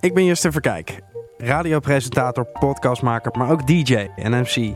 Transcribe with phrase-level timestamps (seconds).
[0.00, 1.00] Ik ben Justin Verkijk,
[1.38, 4.74] radiopresentator, podcastmaker, maar ook DJ en MC.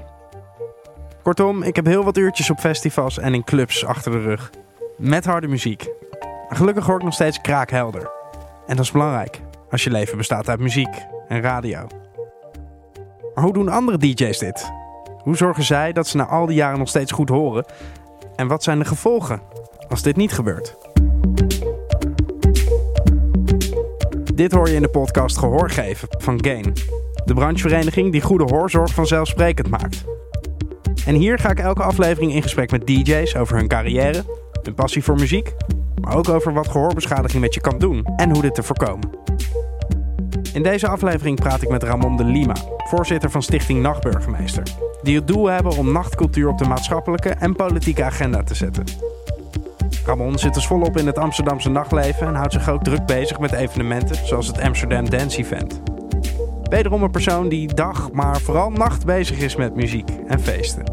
[1.23, 4.51] Kortom, ik heb heel wat uurtjes op festivals en in clubs achter de rug.
[4.97, 5.89] Met harde muziek.
[6.49, 8.11] Gelukkig hoor ik nog steeds kraakhelder.
[8.67, 10.95] En dat is belangrijk, als je leven bestaat uit muziek
[11.29, 11.87] en radio.
[13.35, 14.71] Maar hoe doen andere DJ's dit?
[15.23, 17.65] Hoe zorgen zij dat ze na al die jaren nog steeds goed horen?
[18.37, 19.43] En wat zijn de gevolgen
[19.89, 20.80] als dit niet gebeurt?
[24.41, 26.73] Dit hoor je in de podcast Gehoor geven van Gain.
[27.25, 30.05] De branchevereniging die goede hoorzorg vanzelfsprekend maakt.
[31.07, 34.25] En hier ga ik elke aflevering in gesprek met DJ's over hun carrière,
[34.63, 35.53] hun passie voor muziek,
[36.01, 39.11] maar ook over wat gehoorbeschadiging met je kan doen en hoe dit te voorkomen.
[40.53, 44.63] In deze aflevering praat ik met Ramon de Lima, voorzitter van Stichting Nachtburgemeester,
[45.03, 48.85] die het doel hebben om nachtcultuur op de maatschappelijke en politieke agenda te zetten.
[50.05, 53.53] Ramon zit dus volop in het Amsterdamse nachtleven en houdt zich ook druk bezig met
[53.53, 55.81] evenementen zoals het Amsterdam Dance Event.
[56.63, 60.93] Wederom een persoon die dag, maar vooral nacht bezig is met muziek en feesten.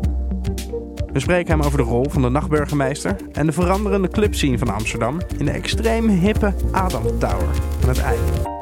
[1.14, 5.22] We spreken hem over de rol van de nachtburgemeester en de veranderende clubscene van Amsterdam
[5.38, 7.48] in de extreem hippe Adam Tower
[7.84, 8.57] aan het eind.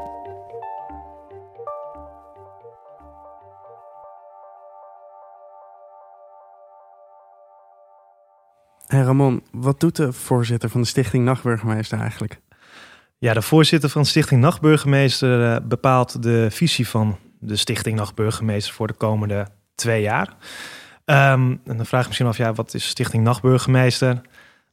[8.95, 12.39] Hey Ramon, wat doet de voorzitter van de Stichting Nachtburgemeester eigenlijk?
[13.17, 18.87] Ja, de voorzitter van Stichting Nachtburgemeester uh, bepaalt de visie van de Stichting Nachtburgemeester voor
[18.87, 20.27] de komende twee jaar.
[21.05, 24.21] Um, en dan vraag je misschien af, ja, wat is Stichting Nachtburgemeester?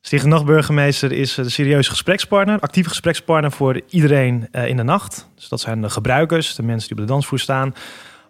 [0.01, 5.29] Stichting Nachtburgemeester is de serieuze gesprekspartner, actieve gesprekspartner voor iedereen uh, in de nacht.
[5.35, 7.75] Dus dat zijn de gebruikers, de mensen die op de dansvloer staan.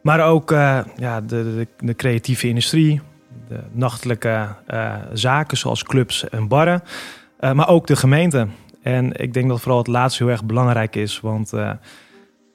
[0.02, 3.00] Maar ook ja, de, de, de creatieve industrie,
[3.48, 6.83] de nachtelijke uh, zaken zoals clubs en barren,
[7.41, 8.47] uh, maar ook de gemeente.
[8.83, 11.70] En ik denk dat vooral het laatste heel erg belangrijk is, want uh,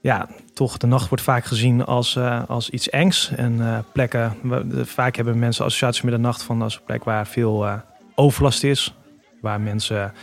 [0.02, 3.32] ja, toch de nacht wordt vaak gezien als, als iets engs.
[3.36, 4.36] En plekken,
[4.84, 7.68] vaak hebben mensen associaties met de nacht van als een plek waar veel
[8.16, 8.96] overlast is,
[9.42, 10.14] waar mensen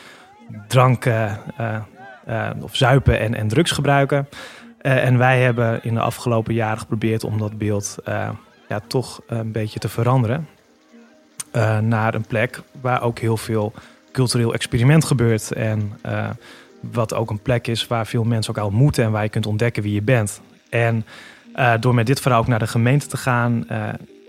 [0.68, 1.06] drank
[2.60, 4.28] of zuipen en, en drugs gebruiken.
[4.78, 7.96] en wij hebben in de afgelopen jaren geprobeerd om dat beeld
[8.68, 10.48] ja, toch een beetje te veranderen.
[11.56, 13.72] Uh, naar een plek waar ook heel veel
[14.12, 15.52] cultureel experiment gebeurt.
[15.52, 16.30] En uh,
[16.80, 19.46] wat ook een plek is waar veel mensen ook al moeten en waar je kunt
[19.46, 20.40] ontdekken wie je bent.
[20.68, 21.04] En
[21.56, 23.66] uh, door met dit verhaal ook naar de gemeente te gaan,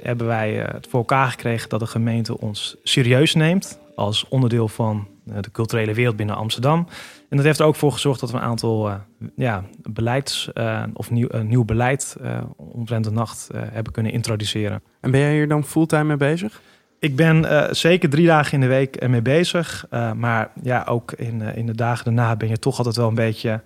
[0.02, 5.08] hebben wij het voor elkaar gekregen dat de gemeente ons serieus neemt als onderdeel van
[5.24, 6.88] de culturele wereld binnen Amsterdam.
[7.30, 8.92] En dat heeft er ook voor gezorgd dat we een aantal
[9.36, 10.50] ja, beleids-
[10.94, 12.16] of nieuw, nieuw beleid
[12.56, 14.82] omtrent de nacht hebben kunnen introduceren.
[15.02, 16.62] En ben jij hier dan fulltime mee bezig?
[17.00, 19.86] Ik ben uh, zeker drie dagen in de week ermee bezig.
[19.92, 23.08] Uh, maar ja, ook in, uh, in de dagen daarna ben je toch altijd wel
[23.08, 23.62] een beetje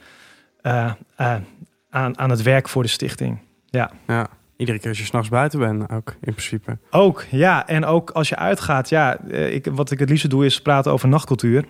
[1.90, 3.40] aan, aan het werk voor de stichting.
[3.66, 3.92] Ja.
[4.08, 4.28] ja.
[4.58, 6.78] Iedere keer als je s'nachts buiten bent, ook in principe.
[6.90, 7.68] Ook, ja.
[7.68, 8.90] En ook als je uitgaat.
[8.90, 11.66] Ja, ik, wat ik het liefst doe is praten over nachtcultuur.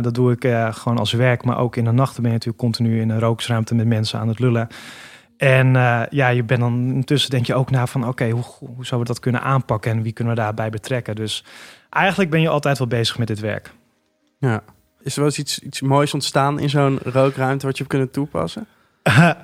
[0.00, 1.44] dat doe ik gewoon als werk.
[1.44, 4.28] Maar ook in de nachten ben je natuurlijk continu in een rooksruimte met mensen aan
[4.28, 4.68] het lullen.
[5.38, 8.44] En uh, ja, je bent dan intussen denk je ook na van oké, okay, hoe,
[8.58, 11.16] hoe zouden we dat kunnen aanpakken en wie kunnen we daarbij betrekken?
[11.16, 11.44] Dus
[11.90, 13.72] eigenlijk ben je altijd wel bezig met dit werk.
[14.38, 14.62] Ja.
[15.02, 18.10] Is er wel eens iets, iets moois ontstaan in zo'n rookruimte wat je hebt kunnen
[18.10, 18.66] toepassen?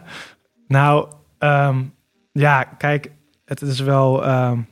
[0.67, 1.95] nou, um,
[2.33, 3.11] ja, kijk,
[3.45, 4.69] het is wel um,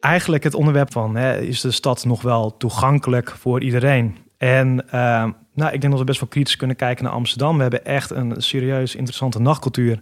[0.00, 4.16] eigenlijk het onderwerp van hè, is de stad nog wel toegankelijk voor iedereen?
[4.36, 7.56] En uh, nou, ik denk dat we best wel kritisch kunnen kijken naar Amsterdam.
[7.56, 10.00] We hebben echt een serieus interessante nachtcultuur.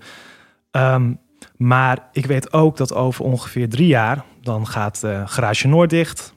[0.71, 1.19] Um,
[1.57, 4.25] maar ik weet ook dat over ongeveer drie jaar...
[4.43, 6.35] dan gaat uh, Garage Noord dicht.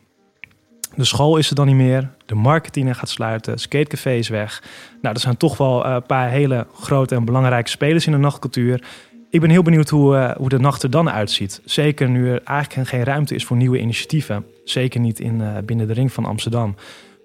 [0.95, 2.09] De school is er dan niet meer.
[2.25, 3.57] De marketing gaat sluiten.
[3.57, 4.63] Skatecafé is weg.
[5.01, 8.83] Nou, er zijn toch wel een paar hele grote en belangrijke spelers in de nachtcultuur.
[9.29, 11.61] Ik ben heel benieuwd hoe, uh, hoe de nacht er dan uitziet.
[11.65, 14.45] Zeker nu er eigenlijk geen ruimte is voor nieuwe initiatieven.
[14.63, 16.75] Zeker niet in, binnen de ring van Amsterdam.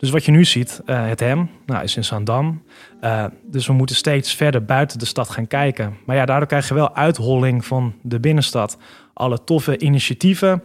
[0.05, 2.63] Dus wat je nu ziet, uh, het hem, nou, is in Zandam.
[3.01, 5.97] Uh, dus we moeten steeds verder buiten de stad gaan kijken.
[6.07, 8.79] Maar ja, daardoor krijg je wel uitholling van de binnenstad.
[9.15, 10.63] Alle toffe initiatieven,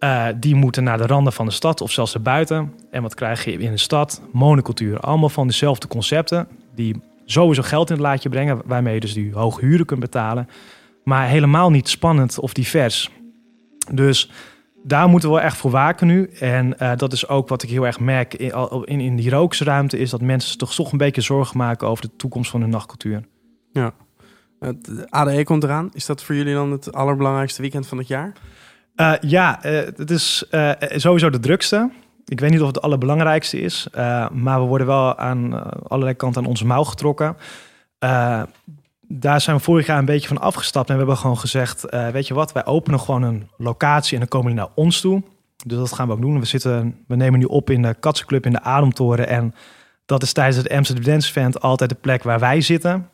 [0.00, 2.72] uh, die moeten naar de randen van de stad of zelfs erbuiten.
[2.90, 4.22] En wat krijg je in de stad?
[4.32, 5.00] Monocultuur.
[5.00, 9.32] Allemaal van dezelfde concepten, die sowieso geld in het laadje brengen, waarmee je dus die
[9.32, 10.48] hoge huren kunt betalen.
[11.04, 13.10] Maar helemaal niet spannend of divers.
[13.92, 14.30] Dus
[14.86, 16.30] daar moeten we wel echt voor waken nu.
[16.40, 18.52] En uh, dat is ook wat ik heel erg merk in,
[18.84, 19.98] in, in die rooksruimte...
[19.98, 23.24] is dat mensen toch toch een beetje zorgen maken over de toekomst van hun nachtcultuur.
[23.72, 23.92] Ja.
[24.60, 25.90] Het ADE komt eraan.
[25.92, 28.32] Is dat voor jullie dan het allerbelangrijkste weekend van het jaar?
[28.96, 30.46] Uh, ja, uh, het is
[30.90, 31.90] sowieso de drukste.
[32.24, 33.88] Ik weet niet of het het allerbelangrijkste is.
[34.32, 37.36] maar we worden wel aan allerlei kanten aan onze mouw getrokken.
[39.08, 40.88] Daar zijn we vorig jaar een beetje van afgestapt.
[40.88, 44.18] En we hebben gewoon gezegd, eh, weet je wat, wij openen gewoon een locatie en
[44.18, 45.22] dan komen die naar ons toe.
[45.66, 46.40] Dus dat gaan we ook doen.
[46.40, 49.28] We, zitten, we nemen nu op in de Katsenclub in de Ademtoren.
[49.28, 49.54] En
[50.06, 53.08] dat is tijdens het Amsterdam Dance Event altijd de plek waar wij zitten.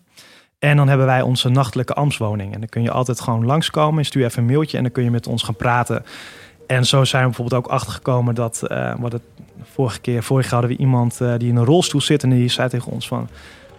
[0.58, 2.54] En dan hebben wij onze nachtelijke ambtswoning.
[2.54, 4.04] En dan kun je altijd gewoon langskomen.
[4.04, 6.04] Stuur even een mailtje en dan kun je met ons gaan praten.
[6.66, 8.62] En zo zijn we bijvoorbeeld ook achtergekomen dat...
[8.68, 9.22] Uh, wat het
[9.62, 12.22] vorige keer, vorig jaar hadden we iemand uh, die in een rolstoel zit...
[12.22, 13.28] en die zei tegen ons van...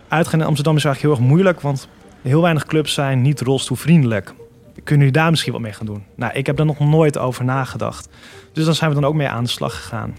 [0.07, 1.61] Uitgaan in Amsterdam is eigenlijk heel erg moeilijk...
[1.61, 1.87] want
[2.21, 4.33] heel weinig clubs zijn niet rolstoelvriendelijk.
[4.73, 6.03] Kunnen jullie daar misschien wat mee gaan doen?
[6.15, 8.09] Nou, ik heb daar nog nooit over nagedacht.
[8.53, 10.15] Dus dan zijn we dan ook mee aan de slag gegaan.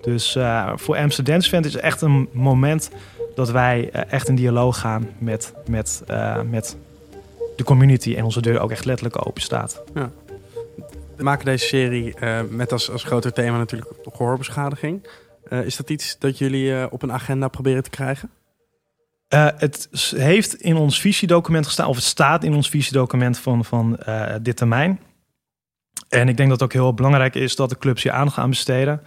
[0.00, 2.90] Dus uh, voor Amsterdam Event is echt een moment
[3.34, 6.76] dat wij uh, echt in dialoog gaan met, met, uh, met
[7.56, 9.82] de community en onze deur ook echt letterlijk open staat.
[9.94, 10.10] Ja.
[11.16, 12.14] We maken deze serie
[12.48, 15.06] met als, als groter thema natuurlijk gehoorbeschadiging.
[15.50, 18.30] is dat iets dat jullie op een agenda proberen te krijgen?
[19.34, 23.98] Uh, het heeft in ons visiedocument gestaan, of het staat in ons visiedocument van, van
[24.08, 25.00] uh, dit termijn.
[26.08, 29.02] En ik denk dat het ook heel belangrijk is dat de clubs hier aan besteden.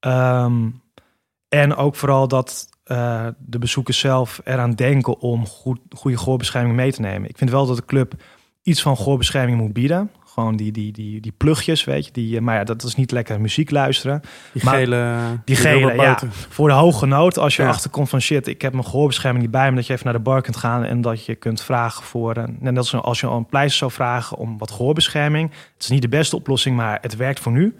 [0.00, 0.82] Um,
[1.48, 6.92] en ook vooral dat uh, de bezoekers zelf eraan denken om goed, goede goorbescherming mee
[6.92, 7.28] te nemen.
[7.28, 8.14] Ik vind wel dat de club
[8.62, 10.10] iets van goorbescherming moet bieden.
[10.38, 12.12] Gewoon die, die, die, die plugjes, weet je.
[12.12, 14.22] Die, maar ja, dat is niet lekker muziek luisteren.
[14.52, 15.16] Die maar, gele...
[15.44, 16.18] Die gele, ja.
[16.48, 17.38] Voor de hoge nood.
[17.38, 17.68] Als je ja.
[17.68, 19.76] achterkomt van shit, ik heb mijn gehoorbescherming niet bij me.
[19.76, 22.34] Dat je even naar de bar kunt gaan en dat je kunt vragen voor...
[22.62, 25.50] En dat is als je al een pleister zou vragen om wat gehoorbescherming.
[25.50, 27.76] Het is niet de beste oplossing, maar het werkt voor nu.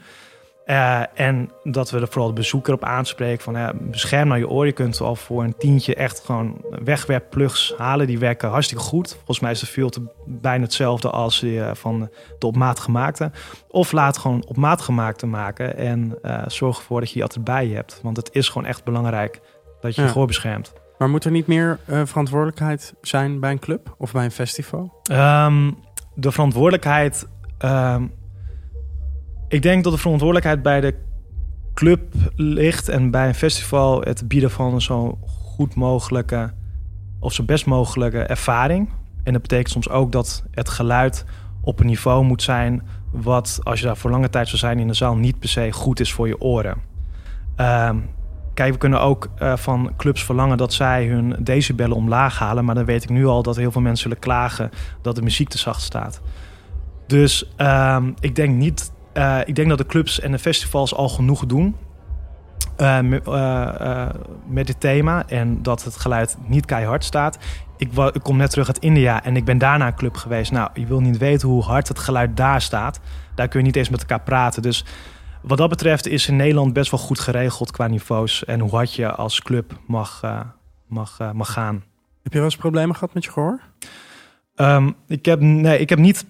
[0.70, 4.48] Uh, en dat we er vooral de bezoeker op aanspreken van ja, bescherm nou je
[4.48, 4.66] oor.
[4.66, 8.06] Je kunt al voor een tientje echt gewoon wegwerpplugs halen.
[8.06, 9.14] Die werken hartstikke goed.
[9.14, 13.30] Volgens mij is de filter bijna hetzelfde als die, uh, van de op maat gemaakte.
[13.68, 17.44] Of laat gewoon op maat gemaakte maken en uh, zorg ervoor dat je die altijd
[17.44, 18.00] bij je hebt.
[18.02, 19.40] Want het is gewoon echt belangrijk
[19.80, 20.06] dat je ja.
[20.06, 20.72] je gehoor beschermt.
[20.98, 25.00] Maar moet er niet meer verantwoordelijkheid zijn bij een club of bij een festival?
[25.12, 25.78] Um,
[26.14, 27.28] de verantwoordelijkheid...
[27.64, 28.16] Um,
[29.48, 30.94] ik denk dat de verantwoordelijkheid bij de
[31.74, 36.52] club ligt en bij een festival het bieden van een zo goed mogelijke
[37.20, 38.88] of zo best mogelijke ervaring.
[39.22, 41.24] En dat betekent soms ook dat het geluid
[41.60, 44.86] op een niveau moet zijn wat, als je daar voor lange tijd zou zijn in
[44.86, 46.76] de zaal, niet per se goed is voor je oren.
[47.56, 47.90] Uh,
[48.54, 52.74] kijk, we kunnen ook uh, van clubs verlangen dat zij hun decibellen omlaag halen, maar
[52.74, 54.70] dan weet ik nu al dat heel veel mensen zullen klagen
[55.02, 56.20] dat de muziek te zacht staat.
[57.06, 61.08] Dus uh, ik denk niet uh, ik denk dat de clubs en de festivals al
[61.08, 61.76] genoeg doen
[62.80, 64.08] uh, uh,
[64.46, 65.28] met dit thema.
[65.28, 67.38] En dat het geluid niet keihard staat.
[67.76, 70.52] Ik, ik, kom net terug uit India en ik ben daar naar een club geweest.
[70.52, 73.00] Nou, je wil niet weten hoe hard het geluid daar staat.
[73.34, 74.62] Daar kun je niet eens met elkaar praten.
[74.62, 74.84] Dus
[75.42, 78.44] wat dat betreft is in Nederland best wel goed geregeld qua niveaus.
[78.44, 80.22] En hoe hard je als club mag,
[80.86, 81.84] mag, mag gaan.
[82.22, 83.60] Heb je wel eens problemen gehad met je gehoor?
[84.56, 86.26] Um, ik, heb, nee, ik heb niet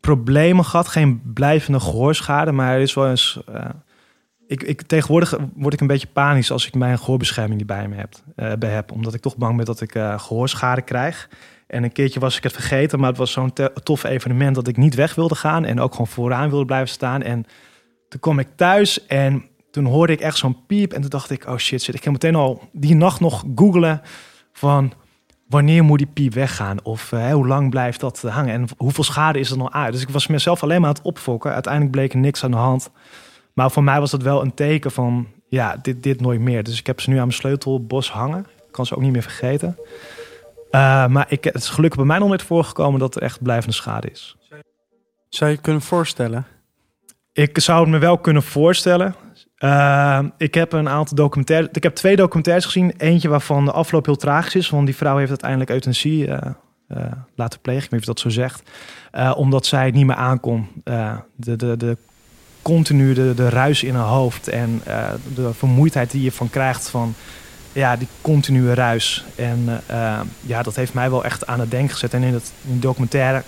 [0.00, 0.88] problemen gehad.
[0.88, 3.40] Geen blijvende gehoorschade, maar er is wel eens...
[3.50, 3.64] Uh,
[4.46, 7.96] ik, ik, tegenwoordig word ik een beetje panisch als ik mijn gehoorbescherming niet bij me
[7.96, 8.92] heb, uh, bij heb.
[8.92, 11.28] Omdat ik toch bang ben dat ik uh, gehoorschade krijg.
[11.66, 13.52] En een keertje was ik het vergeten, maar het was zo'n
[13.82, 15.64] tof evenement dat ik niet weg wilde gaan.
[15.64, 17.22] En ook gewoon vooraan wilde blijven staan.
[17.22, 17.46] En
[18.08, 20.92] toen kom ik thuis en toen hoorde ik echt zo'n piep.
[20.92, 21.94] En toen dacht ik, oh shit, shit.
[21.94, 24.00] Ik ging meteen al die nacht nog googlen
[24.52, 24.92] van
[25.50, 26.82] wanneer moet die piep weggaan?
[26.82, 28.54] Of uh, hoe lang blijft dat hangen?
[28.54, 29.92] En hoeveel schade is er nog uit?
[29.92, 31.52] Dus ik was mezelf alleen maar aan het opfokken.
[31.52, 32.90] Uiteindelijk bleek er niks aan de hand.
[33.52, 36.62] Maar voor mij was dat wel een teken van, ja, dit, dit nooit meer.
[36.62, 38.46] Dus ik heb ze nu aan mijn sleutelbos hangen.
[38.66, 39.76] Ik kan ze ook niet meer vergeten.
[40.70, 43.74] Uh, maar ik, het is gelukkig bij mij nog nooit voorgekomen dat er echt blijvende
[43.74, 44.36] schade is.
[45.28, 46.46] Zou je kunnen voorstellen?
[47.32, 49.14] Ik zou het me wel kunnen voorstellen.
[49.60, 51.68] Uh, ik heb een aantal documentaires.
[51.72, 52.94] Ik heb twee documentaires gezien.
[52.96, 54.70] Eentje waarvan de afloop heel tragisch is.
[54.70, 56.38] Want die vrouw heeft uiteindelijk euthanasie uh,
[56.88, 57.84] uh, laten plegen.
[57.84, 58.62] Ik weet niet of dat zo zegt.
[59.36, 60.68] omdat zij het niet meer aankon.
[61.36, 61.96] de, de, de,
[63.34, 64.48] de ruis in haar hoofd.
[64.48, 64.82] En
[65.34, 67.14] de vermoeidheid die je van krijgt van
[67.72, 69.24] ja, die continue ruis.
[69.36, 69.82] En
[70.40, 72.14] ja, dat heeft mij wel echt aan het denken gezet.
[72.14, 73.42] En in, het, in documentaire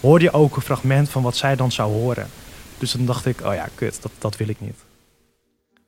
[0.00, 2.26] hoorde je ook een fragment van wat zij dan zou horen.
[2.78, 4.86] Dus dan dacht ik, oh ja, kut, dat, dat wil ik niet.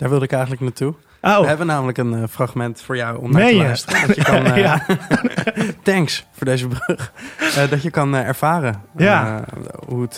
[0.00, 0.94] Daar wilde ik eigenlijk naartoe.
[1.22, 1.40] Oh.
[1.40, 4.06] We hebben namelijk een uh, fragment voor jou om naar te luisteren.
[4.06, 4.86] Dat je kan, uh, ja.
[5.92, 7.12] thanks voor deze brug.
[7.40, 9.44] Uh, dat je kan ervaren ja.
[9.88, 10.16] hoe, het,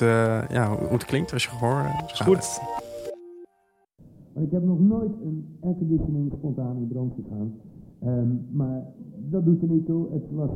[0.50, 2.60] ja, hoe het klinkt als je gehoor is goed.
[4.34, 7.54] Maar ik heb nog nooit een airconditioning spontaan in brand gegaan.
[8.04, 8.82] Um, maar
[9.30, 10.12] dat doet er niet toe.
[10.12, 10.50] Het was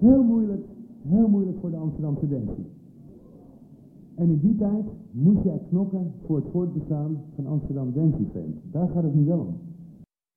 [0.00, 0.62] heel moeilijk,
[1.08, 2.79] heel moeilijk voor de Amsterdamse Densie.
[4.20, 8.56] En in die tijd moest jij knokken voor het voortbestaan van Amsterdam Dance Event.
[8.72, 9.60] Daar gaat het nu wel om.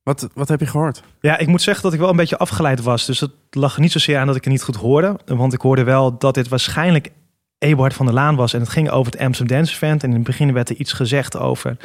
[0.03, 1.03] Wat, wat heb je gehoord?
[1.19, 3.05] Ja, ik moet zeggen dat ik wel een beetje afgeleid was.
[3.05, 5.19] Dus het lag niet zozeer aan dat ik het niet goed hoorde.
[5.25, 7.11] Want ik hoorde wel dat dit waarschijnlijk
[7.57, 8.53] Eberhard van der Laan was.
[8.53, 10.03] En het ging over het Amsterdam Dance Event.
[10.03, 11.77] En in het begin werd er iets gezegd over...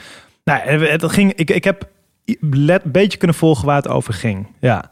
[0.45, 1.91] Nou, het, het ging, ik, ik heb
[2.25, 4.47] een beetje kunnen volgen waar het over ging.
[4.61, 4.91] Ja.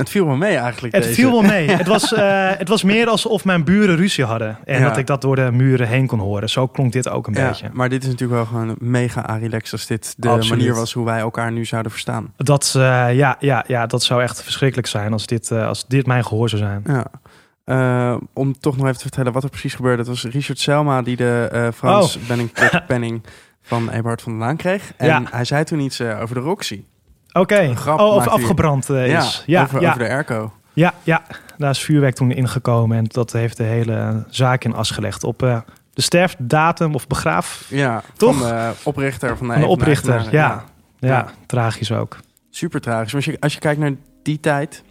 [0.00, 0.94] Het viel wel mee eigenlijk.
[0.94, 1.14] Het deze.
[1.14, 1.70] viel wel mee.
[1.82, 4.58] het, was, uh, het was meer alsof mijn buren ruzie hadden.
[4.64, 4.88] En Ja.
[4.88, 6.48] dat ik dat door de muren heen kon horen.
[6.48, 7.68] Zo klonk dit ook een Ja, beetje.
[7.72, 10.58] maar dit is natuurlijk wel gewoon mega relaxed als dit de Absoluut.
[10.58, 12.32] manier was hoe wij elkaar nu zouden verstaan.
[12.36, 12.82] Dat, eh,
[13.14, 16.48] ja, ja, ja, dat zou echt verschrikkelijk zijn als dit, eh, als dit mijn gehoor
[16.48, 16.82] zou zijn.
[16.86, 17.06] Ja.
[17.64, 19.98] Eh, om toch nog even te vertellen wat er precies gebeurde.
[19.98, 22.22] Het was Richard Selma die de eh, Frans Oh.
[22.28, 22.50] Benning
[22.86, 23.22] penning
[23.62, 24.92] van Eberhard van der Laan kreeg.
[24.96, 25.22] En Ja.
[25.30, 26.84] hij zei toen iets eh, over de Roxy.
[27.32, 27.58] Oké.
[27.58, 29.42] Een Oh, of afgebrand eh, is.
[29.46, 30.52] ja, Ja, over, ja, over de airco.
[30.72, 31.22] ja, ja,
[31.56, 32.96] daar is vuurwerk toen ingekomen.
[32.96, 35.24] En dat heeft de hele zaak in as gelegd.
[35.24, 35.60] Op eh,
[35.92, 38.38] de sterfdatum of begraaf Ja, Toch?
[38.38, 40.22] van de oprichter van de, van de oprichter.
[40.30, 40.64] Ja.
[40.98, 41.08] Ja.
[41.08, 41.26] Ja.
[41.46, 42.18] tragisch ook.
[42.50, 43.14] Super tragisch.
[43.14, 44.82] Als je, als je kijkt naar die tijd,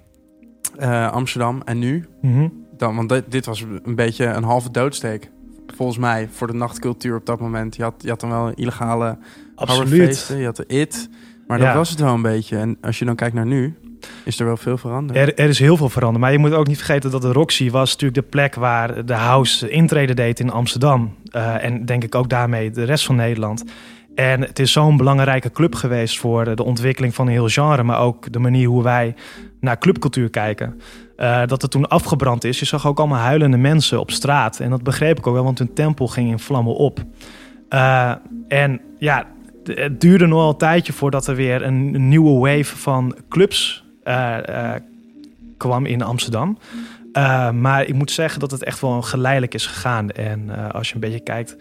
[0.78, 2.48] eh, Amsterdam en nu, Mhm.
[2.78, 5.30] dan, want dit, dit was een beetje een halve doodsteek.
[5.76, 7.76] Volgens mij voor de nachtcultuur op dat moment.
[7.76, 9.18] Je had, je had dan wel illegale
[9.56, 10.34] Absoluut.
[10.38, 11.10] je had de IT.
[11.50, 12.58] Maar dat was het wel een beetje.
[12.58, 13.78] En als je dan kijkt naar nu,
[14.24, 15.20] is er wel veel veranderd.
[15.20, 16.24] Er, er is heel veel veranderd.
[16.24, 19.14] Maar je moet ook niet vergeten dat de Roxy was natuurlijk de plek waar de
[19.14, 21.16] house intrede deed in Amsterdam.
[21.32, 23.64] Eh, en denk ik ook daarmee de rest van Nederland.
[24.16, 27.84] En het is zo'n belangrijke club geweest voor de ontwikkeling van een heel genre.
[27.84, 29.16] Maar ook de manier hoe wij
[29.60, 30.82] naar clubcultuur kijken.
[31.16, 32.60] Eh, dat het toen afgebrand is.
[32.60, 34.60] Je zag ook allemaal huilende mensen op straat.
[34.60, 37.04] En dat begreep ik ook wel, want hun tempel ging in vlammen op.
[37.70, 38.12] Eh,
[38.48, 39.28] en ja,
[39.64, 44.74] het duurde nog wel een tijdje voordat er weer een, nieuwe wave van clubs eh,
[44.74, 44.82] eh,
[45.58, 46.58] kwam in Amsterdam.
[47.12, 50.10] Eh, maar ik moet zeggen dat het echt wel geleidelijk is gegaan.
[50.10, 51.58] En als je een beetje kijkt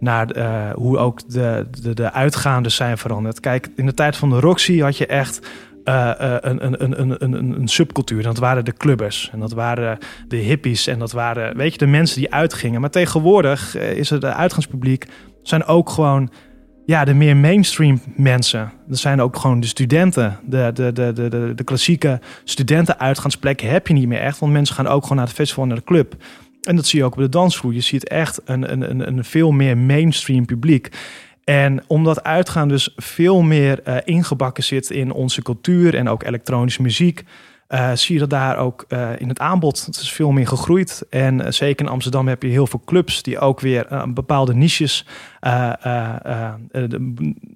[0.00, 0.36] naar
[0.74, 3.40] hoe ook de, de, de zijn veranderd.
[3.40, 5.40] Kijk, in de tijd van de Roxy had je echt
[5.84, 8.18] eh, een, een, een, een, subcultuur.
[8.18, 9.30] En dat waren de clubbers.
[9.32, 10.86] En dat waren de hippies.
[10.86, 12.80] En dat waren, weet je, de mensen die uitgingen.
[12.80, 15.06] Maar tegenwoordig is het uitgangspubliek...
[15.42, 16.30] zijn ook gewoon
[16.86, 18.72] ja, de meer mainstream mensen.
[18.88, 20.38] Dat zijn ook gewoon de studenten.
[20.44, 24.38] De, de, de, de, de, klassieke studentenuitgaansplekken heb je niet meer echt.
[24.38, 26.14] Want mensen gaan ook gewoon naar het festival en naar de club.
[26.62, 27.72] En dat zie je ook op de dansvloer.
[27.72, 30.88] Je ziet echt een, een, een, een veel meer mainstream publiek.
[31.44, 36.82] En omdat uitgaan dus veel meer eh, ingebakken zit in onze cultuur en ook elektronische
[36.82, 37.24] muziek,
[37.72, 39.86] eh, zie je dat daar ook eh, in het aanbod.
[39.86, 41.04] Het is veel meer gegroeid.
[41.10, 45.06] En eh, zeker in Amsterdam heb je heel veel clubs die ook weer bepaalde niches,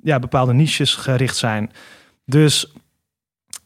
[0.03, 1.71] ja, bepaalde niches gericht zijn.
[2.25, 2.73] Dus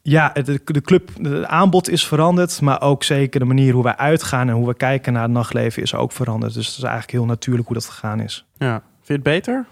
[0.03, 3.97] ja, het- de, club, de aanbod is veranderd, maar ook zeker de manier hoe wij
[3.97, 6.55] uitgaan en hoe we kijken naar het nachtleven is ook veranderd.
[6.55, 8.47] Dus het is eigenlijk heel natuurlijk hoe dat gegaan is.
[8.59, 8.73] Ja.
[8.73, 9.67] Vind je het beter?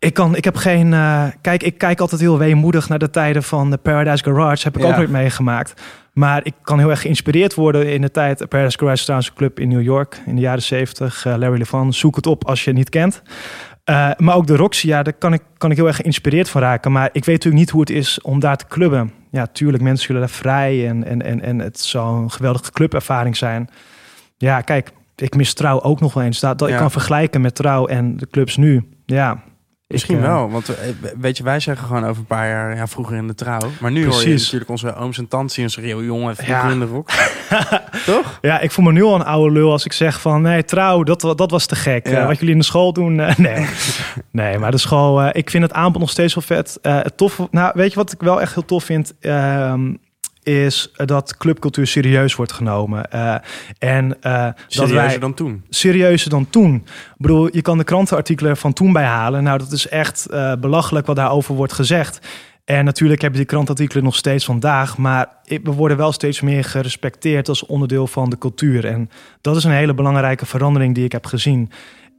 [0.00, 0.92] Ik, kan, ik heb geen.
[0.92, 4.64] eh, kijk, ik kijk altijd heel weemoedig naar de tijden van de Paradise Garage.
[4.64, 4.88] Heb ik Ja.
[4.88, 5.82] ook nooit meegemaakt.
[6.12, 8.48] Maar ik kan heel erg geïnspireerd worden in de tijd.
[8.48, 11.24] Paradise Garage trouwens een club in New York in de jaren 70.
[11.26, 13.22] Eh, Larry Levan, zoek het op als je het niet kent.
[13.84, 16.60] Eh, maar ook de Roxy, ja, daar kan ik, kan ik heel erg geïnspireerd van
[16.62, 16.92] raken.
[16.92, 19.12] Maar ik weet natuurlijk niet hoe het is om daar te clubben.
[19.30, 23.36] Ja, tuurlijk, mensen zullen daar vrij en, en, en, en het zou een geweldige clubervaring
[23.36, 23.68] zijn.
[24.36, 26.40] Ja, kijk, ik mis trouw ook nog wel eens.
[26.40, 26.74] Dat, dat Ja.
[26.74, 28.88] Ik kan vergelijken met trouw en de clubs nu.
[29.06, 29.42] Ja,
[29.92, 30.88] Misschien ik, eh, wel, want eh,
[31.20, 33.70] weet je, wij zeggen gewoon over een paar jaar ja, vroeger in de trouw.
[33.80, 36.70] Maar nu hoor je natuurlijk onze ooms en tantes die ons schreeuwen, jongen, vroeger Ja.
[36.70, 37.10] in de rok.
[38.06, 38.38] Toch?
[38.40, 41.02] Ja, ik voel me nu al een oude lul als ik zeg van nee, trouw,
[41.02, 42.08] dat, dat was te gek.
[42.08, 42.20] Ja.
[42.20, 43.66] Eh, wat jullie in de school doen, nee.
[44.30, 46.78] nee, maar de school, ik vind het aanbod nog steeds wel vet.
[46.82, 49.14] Het tof, nou, weet je wat ik wel echt heel tof vind?
[49.20, 49.92] Ehm,
[50.42, 53.10] is dat clubcultuur serieus wordt genomen.
[53.10, 53.34] Eh,
[53.78, 55.64] en eh, dat Serieuzer wij dan toen.
[55.68, 56.74] serieuzer dan toen.
[56.74, 59.42] Ik bedoel, je kan de krantenartikelen van toen bijhalen.
[59.42, 62.28] Nou, dat is echt eh, belachelijk wat daarover wordt gezegd.
[62.64, 64.96] En natuurlijk heb je die krantartikelen nog steeds vandaag.
[64.96, 68.86] Maar we worden wel steeds meer gerespecteerd als onderdeel van de cultuur.
[68.86, 71.70] En dat is een hele belangrijke verandering die ik heb gezien.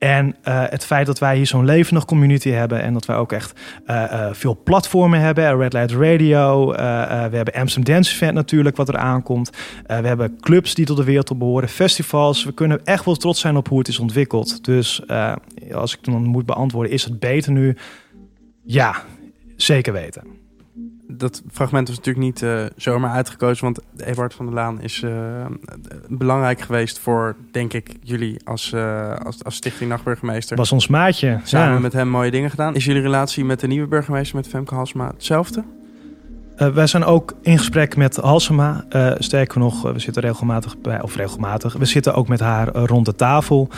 [0.02, 3.32] En eh, het feit dat wij hier zo'n levendig community hebben en dat wij ook
[3.32, 5.58] echt eh, eh, veel platformen hebben.
[5.58, 9.50] Red Light Radio, we hebben Amsterdam Dance Event natuurlijk wat er aankomt.
[9.88, 12.44] We hebben clubs die tot de wereld behoren, festivals.
[12.44, 14.64] We kunnen echt wel trots zijn op hoe het is ontwikkeld.
[14.64, 15.04] Dus
[15.72, 17.78] als ik dan moet beantwoorden, is het beter nu?
[18.64, 18.96] Ja,
[19.56, 20.41] zeker weten.
[21.18, 25.46] Dat fragment was natuurlijk niet eh, zomaar uitgekozen, want Eberhard van der Laan is eh,
[26.08, 30.58] belangrijk geweest voor, denk ik, jullie als, eh, als, als stichting nachtburgemeester.
[30.58, 31.40] Was ons maatje.
[31.44, 31.80] Samen ja.
[31.80, 32.76] met hem mooie dingen gedaan.
[32.76, 35.64] Is jullie relatie met de nieuwe burgemeester, met Femke Halsma, hetzelfde?
[36.58, 38.86] Uh, wij zijn ook in gesprek met Halsema.
[38.96, 43.06] Uh, sterker nog, we zitten regelmatig bij, of regelmatig, we zitten ook met haar rond
[43.06, 43.70] de tafel.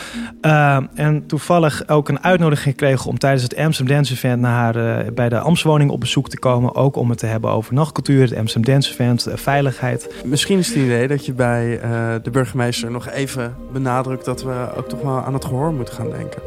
[0.93, 5.29] En toevallig ook een uitnodiging gekregen om tijdens het Amsterdam Dance Event naar haar bij
[5.29, 6.75] de Amstwoning op bezoek te komen.
[6.75, 10.15] Ook om het te hebben over nachtcultuur, het Amsterdam Dance Event, veiligheid.
[10.25, 11.79] Misschien is het idee dat je bij
[12.23, 16.09] de burgemeester nog even benadrukt dat we ook toch wel aan het gehoor moeten gaan
[16.09, 16.41] denken.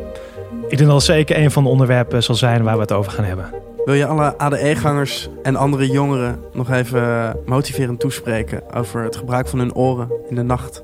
[0.68, 3.12] Ik denk dat het zeker een van de onderwerpen zal zijn waar we het over
[3.12, 3.65] gaan hebben.
[3.86, 9.58] Wil je alle ADE-gangers en andere jongeren nog even motiverend toespreken over het gebruik van
[9.58, 10.82] hun oren in de nacht?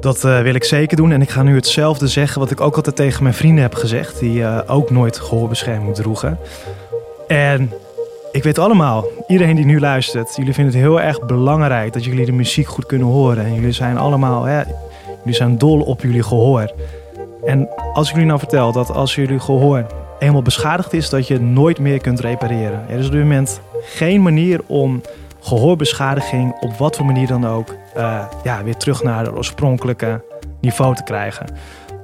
[0.00, 1.12] Dat uh, wil ik zeker doen.
[1.12, 4.18] En ik ga nu hetzelfde zeggen wat ik ook altijd tegen mijn vrienden heb gezegd,
[4.18, 6.38] die uh, ook nooit gehoorbescherming droegen.
[7.26, 7.72] En
[8.32, 12.26] ik weet allemaal, iedereen die nu luistert, jullie vinden het heel erg belangrijk dat jullie
[12.26, 13.44] de muziek goed kunnen horen.
[13.44, 14.62] En jullie zijn allemaal, hè,
[15.18, 16.72] jullie zijn dol op jullie gehoor.
[17.44, 19.86] En als ik jullie nou vertel dat als jullie gehoor
[20.18, 22.84] eenmaal beschadigd is, dat je nooit meer kunt repareren.
[22.88, 25.00] Er is op dit moment geen manier om
[25.40, 30.24] gehoorbeschadiging, op wat voor manier dan ook, uh, ja, weer terug naar het oorspronkelijke
[30.60, 31.46] niveau te krijgen.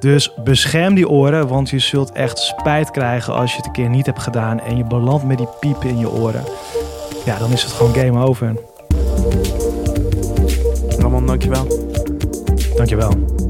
[0.00, 3.88] Dus bescherm die oren, want je zult echt spijt krijgen als je het een keer
[3.88, 6.44] niet hebt gedaan en je belandt met die piepen in je oren.
[7.24, 8.54] Ja, dan is het gewoon game over.
[10.98, 11.66] Ramon, dankjewel.
[12.76, 13.41] Dankjewel.